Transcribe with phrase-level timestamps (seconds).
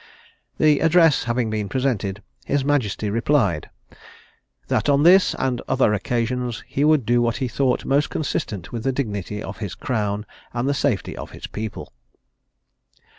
[0.57, 3.69] The address having been presented, his majesty replied:
[4.67, 8.83] "That on this, and other occasions, he would do what he thought most consistent with
[8.83, 10.25] the dignity of his crown,
[10.55, 11.93] and the safety of his people."